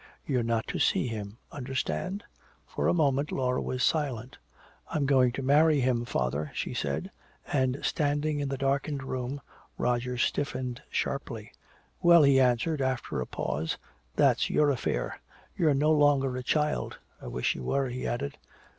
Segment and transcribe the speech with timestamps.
[0.25, 1.37] You're not to see him.
[1.51, 2.23] Understand?"
[2.65, 4.39] For a moment Laura was silent.
[4.89, 7.11] "I'm going to marry him, father," she said.
[7.53, 9.41] And standing in the darkened room
[9.77, 11.51] Roger stiffened sharply.
[12.01, 13.77] "Well," he answered, after a pause,
[14.15, 15.19] "that's your affair.
[15.55, 16.97] You're no longer a child.
[17.21, 18.39] I wish you were," he added.